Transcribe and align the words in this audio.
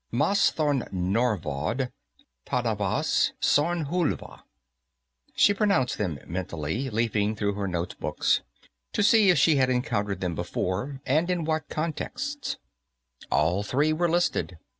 Mastharnorvod 0.11 1.91
Tadavas 2.47 3.33
Sornhulva. 3.39 4.39
She 5.35 5.53
pronounced 5.53 5.99
them 5.99 6.17
mentally, 6.25 6.89
leafing 6.89 7.35
through 7.35 7.53
her 7.53 7.67
notebooks 7.67 8.41
to 8.93 9.03
see 9.03 9.29
if 9.29 9.37
she 9.37 9.57
had 9.57 9.69
encountered 9.69 10.19
them 10.19 10.33
before, 10.33 11.01
and 11.05 11.29
in 11.29 11.43
what 11.45 11.69
contexts. 11.69 12.57
All 13.29 13.61
three 13.61 13.93
were 13.93 14.09
listed. 14.09 14.57